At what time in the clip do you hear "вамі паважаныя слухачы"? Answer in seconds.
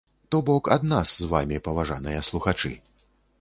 1.33-2.73